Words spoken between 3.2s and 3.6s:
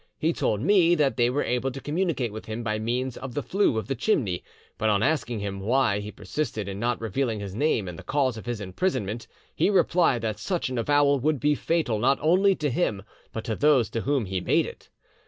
the